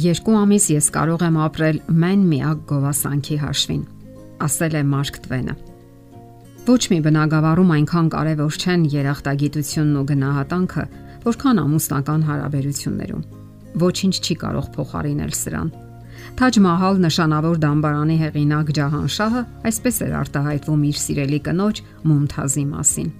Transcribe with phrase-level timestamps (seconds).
[0.00, 3.80] Երկու ամիս ես կարող եմ ապրել մեն միակ գովասանքի հաշվին,
[4.46, 5.54] ասել է Մարկ Տվենը։
[6.68, 10.84] Ոչ մի բնագավառում այնքան կարևոր չեն երախտագիտությունն ու գնահատանքը,
[11.26, 13.26] որքան ամուսնական հարաբերություններում։
[13.84, 15.70] Ոչինչ չի կարող փոխարինել սրան։
[16.40, 23.10] Թաջ Մահալ նշանավոր դամբարանի հեղինակ Ջահանշահը այսպես էր արտահայտվում իր սիրելի կնոջ Մումթազի մասին։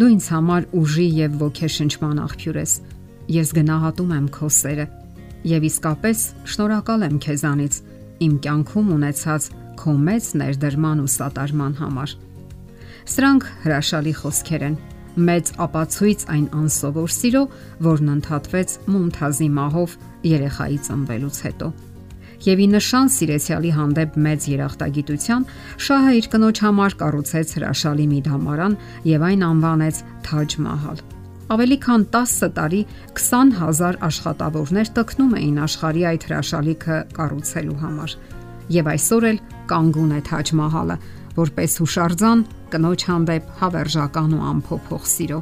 [0.00, 2.74] Դու ինձ համար ուժի եւ ոգեշնչման աղբյուր ես։
[3.30, 4.86] Ես գնահատում եմ քո սերը
[5.48, 6.22] Եվ իսկապես
[6.52, 7.76] շնորհակալ եմ քեզանից
[8.26, 9.44] իմ կյանքում ունեցած
[9.80, 12.14] քո մեծ ներդրման ու սատարման համար։
[13.10, 14.74] Սրանք հրաշալի խոսքեր են։
[15.30, 17.44] Մեծ ապացույց այն անսովոր սիրո,
[17.86, 19.96] որն ընդհատվեց Մումթազի մահով
[20.30, 21.70] երեխայի ծնվելուց հետո։
[22.40, 25.46] Եվ ի նշան սիրեցյալի հանդեպ մեծ երախտագիտության,
[25.88, 28.76] շահը իր կնոջ համար կառուցեց հրաշալի մի դամարան
[29.12, 31.09] եւ այն անվանեց Թաջ Մահալ
[31.50, 32.80] ավելի քան 10 տարի
[33.18, 38.14] 20000 աշխատավորներ տկնում էին աշխարհի այդ հրաշալիքը կառուցելու համար։
[38.70, 39.40] Եվ այսօր էլ
[39.72, 40.96] կանգուն է Թաջ Մահալը,
[41.40, 45.40] որպես հուշարձան կնոջ հանդեպ հավերժական ու ամփոփող սիրո։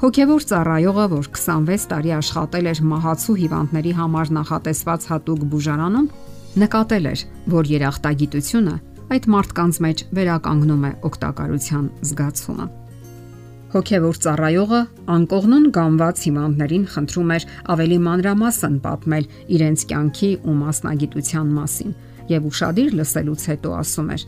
[0.00, 6.08] Հոգևոր ծառայողը, որ 26 տարի աշխատել էր մահացու հիվանդների համար նախատեսված հատուկ բուժարանում,
[6.64, 7.26] նկատել էր,
[7.56, 8.74] որ երախտագիտությունը
[9.16, 12.85] այդ մարդկանց մեջ վերականգնում է օգտակարության զգացումը։
[13.76, 14.78] Հոգևոր ծառայողը
[15.12, 21.92] անկողնուն գամված հիմամներին խնդրում էր ավելի մանրամասն պատմել իրենց կյանքի ու մասնագիտության մասին
[22.30, 24.24] եւ ուրشادիր լսելուց հետո ասում էր.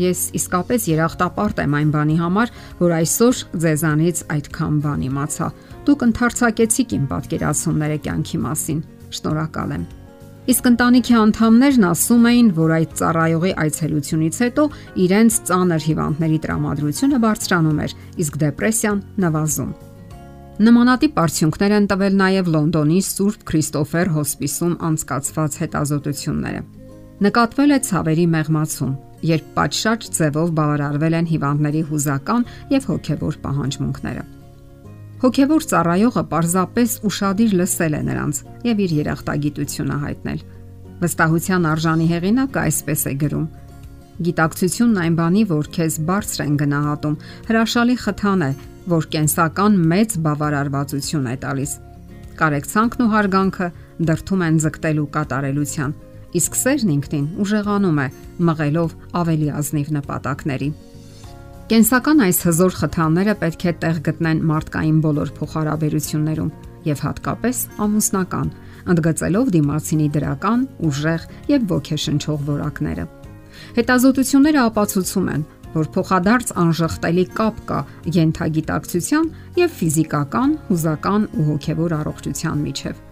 [0.00, 2.52] Ես իսկապես երախտապարտ եմ այն բանի համար,
[2.82, 5.52] որ այսօր ձեզանից այդքան բան իմացա։
[5.86, 8.84] Դուք ընդարձակեցիք իմ պատկերացումները կյանքի մասին։
[9.20, 9.88] Շնորհակալ եմ։
[10.50, 14.62] Իսկ ընտանիքի անդամներն ասում էին, որ այդ ծառայողի այցելությունից հետո
[15.04, 19.70] իրենց ծանր հիվանդների տրամադրությունը բարձրանում էր, իսկ դեպրեսիան նվազում։
[20.66, 26.66] Նմանատիպ արդյունքներ են տվել նաև Լոնդոնի Սուրբ Քրիստոֆեր հոսպիսում անցկացված հետազոտությունները։
[27.30, 28.92] Նկատվել է ցավերի մեղմացում,
[29.30, 34.39] երբ պատշաճ ձևով բավարարվել են հիվանդների հուզական եւ հոգեվոր պահանջմունքները։
[35.20, 40.38] Հոգևոր ծառայողը պարզապես ուրشادիր լսել է նրանց եւ իր երախտագիտությունը հայտնել։
[41.00, 43.44] Վստահության արժանի հեղինակը այսպես է գրում.
[44.20, 47.18] Գիտակցությունն այն բանի, որ քեզ բարձր են գնահատում,
[47.50, 48.50] հրաշալի խթան է,
[48.90, 51.72] որ կենսական մեծ բավարարվածություն է տալիս։
[52.40, 53.68] Կարեկցանքն ու հարգանքը
[54.08, 55.96] դրթում են զգտելու կատարելության,
[56.40, 58.06] իսկ սերն ինքնին ուժեղանում է
[58.48, 60.70] մղելով ավելի ազնիվ նպատակների։
[61.70, 66.48] Կենսական այս հզոր խթանները պետք է տեղ գտնեն մարդկային բոլոր փոխհարաբերություններում
[66.82, 68.48] եւ հատկապես ամուսնական,
[68.90, 73.04] ընդգծելով դիմացինի դրական, ուժեղ եւ ոգեշնչող որակները։
[73.78, 77.78] Հետազոտությունները ապացուցում են, որ փոխադարձ անժխտելի կապ կա
[78.18, 79.30] յենթագիտակցության
[79.62, 83.06] եւ ֆիզիկական, հուզական ու հոգեվոր առողջության միջև։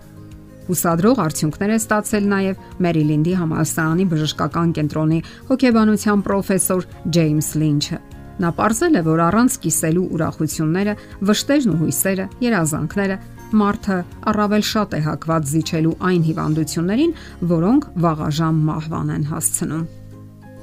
[0.69, 8.08] Ուսադրող արդյունքներ է ստացել նաև Մերիլինդի համալսարանի բժշկական կենտրոնի հոգեբանության պրոֆեսոր Ջեյմս Լինչը։
[8.39, 10.93] Նա ողրզել է, որ առանց կիսելու ուրախությունները,
[11.27, 13.17] վշտերն ու հույսերը, երազանքները
[13.59, 13.97] մարդը
[14.31, 17.15] առավել շատ է հակված զիջելու այն հիվանդություններին,
[17.53, 19.83] որոնք վաղաժամ մահվան են հասցնում։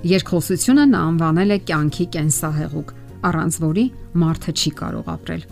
[0.06, 2.94] Երկխոսությունը նա անվանել է կյանքի կենսահեղուկ,
[3.26, 3.86] առանց որի
[4.22, 5.46] մարդը չի կարող ապրել։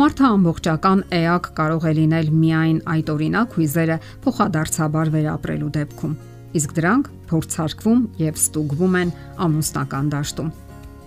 [0.00, 6.16] Մարդը ամբողջական էակ կարող է լինել միայն այդ օրինակ հույզերը փոխադարձաբար վերապրելու դեպքում,
[6.60, 9.14] իսկ դրանք փորձարկվում եւ ստուգվում են
[9.50, 10.52] ամուսնական դաշտում։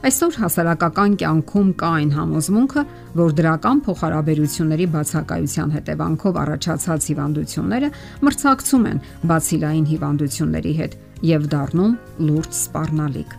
[0.04, 2.82] Այսօր հասարակական կյանքում կա այն համոզմունքը,
[3.16, 7.90] որ դրական փոխհարաբերությունների բացակայության հետևանքով առաջացած հիվանդությունները
[8.28, 9.00] մրցակցում են
[9.32, 10.98] բացիլային հիվանդությունների հետ
[11.30, 11.96] եւ դառնում
[12.28, 13.38] լուրջ սպառնալիք։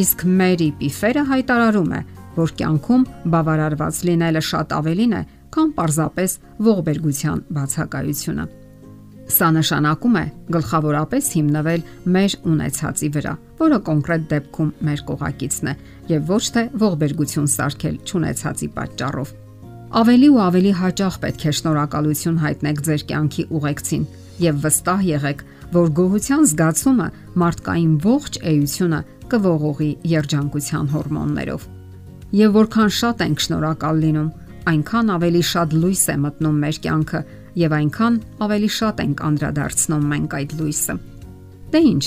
[0.00, 2.02] Իսկ Մերի Պիֆերը հայտարարում է,
[2.40, 6.40] որ կյանքում բավարարված լինելը շատ ավելին է, քան պարզապես
[6.72, 8.61] ողբերգության բացակայությունը։
[9.30, 10.24] Սա նշանակում է
[10.54, 11.84] գլխավորապես հիմնվել
[12.14, 15.74] մեր ունեցածի վրա, որը կոնկրետ դեպքում մեր կողակիցն է,
[16.12, 19.32] եւ ոչ թե ողբերգություն սարքել ճանաչածի պատճառով։
[20.02, 24.04] Ավելի ու ավելի հաճախ պետք է շնորհակալություն հայտնեք ձեր կյանքի ուղեկցին
[24.42, 25.42] եւ վստահ եղեք,
[25.72, 27.08] որ գոհության զգացումը
[27.42, 29.00] մարդկային ողջ էությունը
[29.32, 31.66] կողողի երջանկության հորմոններով։
[32.32, 34.32] Եվ որքան շատ ենք շնորհակալ լինում,
[34.72, 37.20] այնքան ավելի շատ լույս է մտնում մեր կյանքը
[37.58, 40.96] եւ այնքան ավելի շատ ենք անդրադարձնում մենք այդ լույսը։
[41.72, 42.04] Դե ի՞նչ։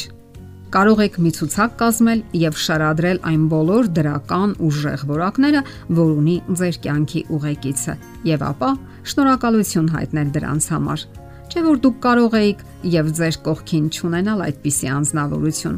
[0.75, 5.61] Կարող եք մի ցուցակ կազմել եւ շարադրել այն բոլոր դրական ուժեղ որակները,
[5.99, 7.93] որ ունի ձեր կյանքի ուղեկիցը,
[8.27, 8.71] եւ ապա
[9.11, 11.05] շնորհակալություն հայտնել դրանց համար։
[11.45, 12.63] Չէ որ դուք կարող եք
[12.95, 15.77] եւ ձեր կողքին ճանենալ այդպիսի անznավորություն։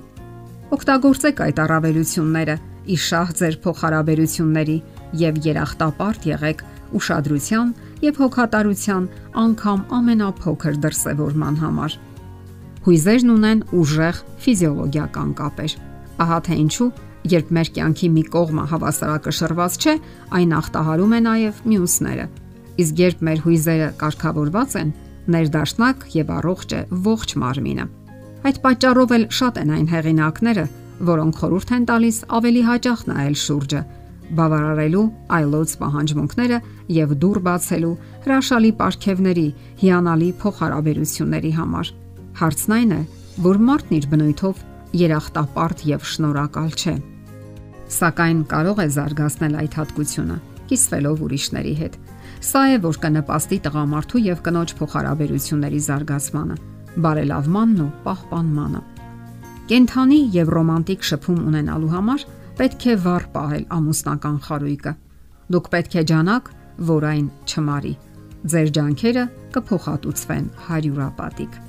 [0.78, 2.56] Օգտագործեք այդ առավելությունները
[2.98, 4.78] իշահ ձեր փոխհարաբերությունների
[5.22, 6.64] եւ երախտապարտ եղեք
[6.98, 7.70] ուշադրության
[8.04, 9.08] եւ հոգատարության
[9.44, 11.98] անգամ ամենափոքր դրսևորման համար։
[12.88, 15.74] Հույզերն ունեն ուժեղ ֆիզիոլոգիական կապեր։
[16.24, 16.90] Ահա թե ինչու,
[17.28, 19.96] երբ մեր կյանքի մի կողմը հավասարակշռված չէ,
[20.38, 22.28] այն ախտահարում է նաև մյուսները։
[22.78, 24.94] Իսկ երբ մեր հույզերը կարգավորված են,
[25.28, 27.86] ներդաշնակ եւ առողջ է ողջ մարմինը։
[28.48, 30.66] Այդ պատճառով էլ շատ են այն հեղինակները,
[31.08, 33.82] որոնք խորհուրդ են տալիս ավելի հաճախ նայել շուրջը,
[34.36, 35.04] բավարարելու
[35.38, 36.58] այլոց պահանջմունքները
[36.98, 37.92] եւ դուր բացելու
[38.26, 39.46] հրաշալի ապարքևների,
[39.82, 41.92] հիանալի փոխհարաբերությունների համար։
[42.42, 43.02] Հարցն այն է,
[43.48, 44.66] որ մարդն իր բնույթով
[44.98, 46.96] երախտապարտ եւ շնորհակալ չէ։
[47.98, 50.38] Սակայն կարող է զարգացնել այդ հատկությունը,
[50.68, 51.98] կիսվելով ուրիշների հետ։
[52.48, 56.58] Սա է, որ կնպաստի տղամարդու եւ կնոջ փոխհարաբերությունների զարգացմանը,
[57.08, 58.82] բարելավմանն ու պահպանմանը։
[59.68, 62.22] Կենթանի եւ ռոմանտիկ շփում ունենալու համար
[62.58, 64.94] պետք է վառ պահել ամուսնական խարույկը։
[65.54, 66.48] Դուք պետք է ջանաք,
[66.88, 67.92] որ այն չմարի։
[68.54, 69.26] Ձեր ջանքերը
[69.58, 71.60] կփոխհատուցվեն հարյուրապատիկ։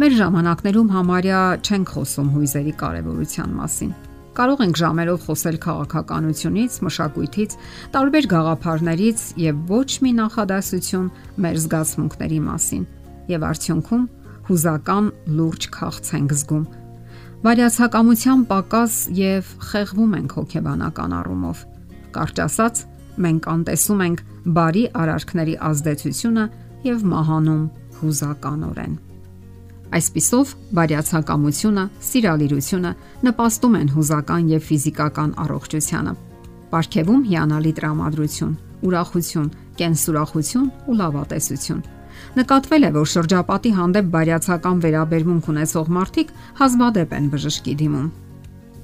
[0.00, 3.90] Մեր ժամանակներում համարյա չենք խոսում հույզերի կարևորության մասին։
[4.38, 7.56] Կարող ենք ժամերով խոսել քաղաքականությունից, մշակույթից,
[7.98, 11.10] տարբեր գաղափարներից եւ ոչ մի նախադասություն
[11.44, 12.84] մեր զգացմունքների մասին։
[13.34, 14.06] Եվ արդյունքում
[14.50, 16.64] հուզական լուրջ քաղց ենք զգում
[17.40, 21.60] վարյացակամության պակաս եւ խեղվում ենք հոգեբանական առումով։
[22.12, 22.80] Կարճ ասած,
[23.24, 24.18] մենք անտեսում ենք
[24.56, 26.44] բարի արարքների ազդեցությունը
[26.84, 27.62] եւ մահանում
[28.00, 28.98] հուզականորեն։
[29.90, 32.92] Այսպիսով, բարյացակամությունը, սիրալիրությունը
[33.26, 36.12] նպաստում են հուզական եւ ֆիզիկական առողջությանը։
[36.70, 38.52] Պարգևում հիանալի տրամադրություն,
[38.86, 39.48] ուրախություն,
[39.80, 41.82] կենսուրախություն ու լավատեսություն
[42.38, 48.08] Նկատվել է, որ շրջապատի հանդեպ բարյացակամ վերաբերմունք ունեցող մարդիկ հազվադեպ են բժշկի դիմում։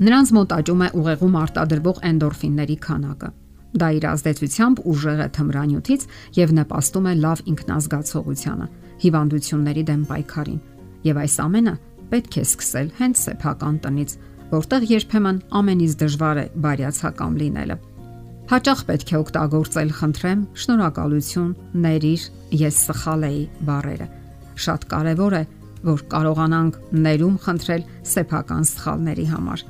[0.06, 3.30] Նրանց մոտ աճում է ուղեղում արտադրվող էնդորֆինների քանակը։
[3.76, 6.06] Դա իր ազդեցությամբ ուժեղ է թմրանյութից
[6.36, 8.66] եւ նպաստում է լավ ինքնազգացողությանը,
[9.04, 10.60] հիվանդությունների դեմ պայքարին։
[11.06, 11.74] Եվ այս ամենը
[12.12, 14.16] պետք է սկսել հենց սեփական տնից,
[14.52, 17.76] որտեղ երբեմն ամենից դժվար է բարյացակամ լինելը։
[18.46, 21.48] Հաճախ պետք է օգտագործել խնդրեմ, շնորհակալություն,
[21.82, 22.26] ներիր,
[22.60, 24.06] ես սխալ էի բառերը։
[24.62, 25.40] Շատ կարևոր է,
[25.88, 27.82] որ կարողանանք ներում խնդրել
[28.12, 29.64] սեփական սխալների համար։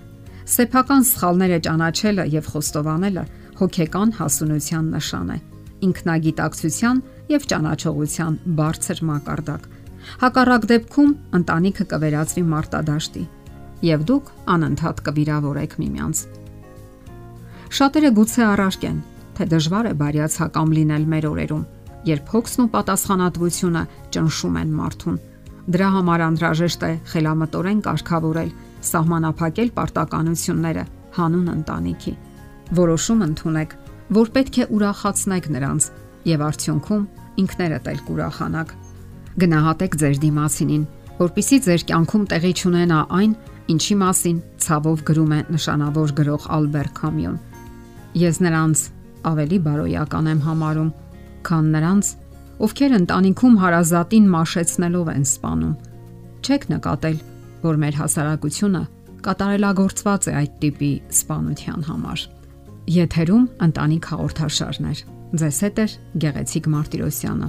[0.57, 3.25] Սեփական սխալները ճանաչելը եւ խոստովանելը
[3.65, 5.39] հոգեկան հասունության նշան է։
[5.87, 9.69] Ինքնագիտակցության եւ ճանաչողության բարձր մակարդակ։
[10.21, 13.25] Հակառակ դեպքում ընտանիքը կվերածվի մարտադաշտի
[13.87, 16.21] եւ դուք անընդհատ կվիրավորեք միմյանց։
[17.77, 19.01] Շատերը գուցե առարկեն,
[19.37, 21.65] թե դժվար է բարյացակամ լինել մեր օրերում,
[22.09, 23.81] երբ հոգսն ու պատասխանատվությունը
[24.17, 25.19] ճնշում են մարդուն։
[25.77, 28.53] Դրա համար անհրաժեշտ է խելամտորեն կարգավորել,
[28.91, 30.85] սահմանափակել պարտականությունները
[31.19, 32.15] հանուն ընտանիքի։
[32.81, 33.75] Որոշում ընդունեք,
[34.17, 35.91] որ պետք է ուրախացնեք նրանց
[36.33, 37.05] եւ արդյունքում
[37.45, 38.73] ինքներդ էլ կուրախանաք։
[39.37, 40.89] Գնահատեք ձեր դիմացինին,
[41.21, 43.37] որpիսի ձեր կյանքում տեղի ունենա այն,
[43.77, 47.39] ինչի մասին ցավով գրում է նշանավոր գրող Ալբեր Կամյուն։
[48.17, 48.83] Ես նրանց
[49.29, 50.93] ավելի բարոյական եմ համարում,
[51.47, 52.13] քան նրանց,
[52.67, 55.75] ովքեր ընտանիքում հարազատին մաշեցնելով են սپانում։
[56.47, 57.19] Չեք նկատել,
[57.67, 58.83] որ մեր հասարակությունը
[59.27, 60.91] կատարելագործված է այդ տիպի
[61.21, 62.25] սپانության համար։
[62.97, 64.99] Եթերում ընտանիք հաղորդաշարներ։
[65.43, 65.87] Ձեզ հետ է
[66.23, 67.49] գեղեցիկ Մարտիրոսյանը։